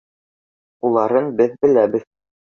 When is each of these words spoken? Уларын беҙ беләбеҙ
Уларын 0.89 1.29
беҙ 1.43 1.55
беләбеҙ 1.67 2.05